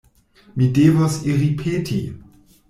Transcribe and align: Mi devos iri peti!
Mi 0.61 0.69
devos 0.77 1.19
iri 1.35 1.51
peti! 1.61 2.01